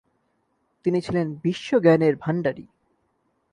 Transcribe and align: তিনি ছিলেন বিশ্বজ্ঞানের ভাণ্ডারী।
তিনি 0.85 0.99
ছিলেন 1.01 1.27
বিশ্বজ্ঞানের 1.43 2.15
ভাণ্ডারী। 2.15 2.65